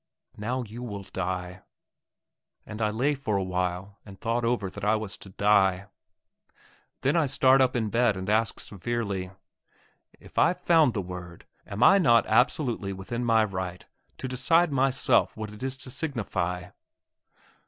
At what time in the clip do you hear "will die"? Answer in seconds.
0.81-1.61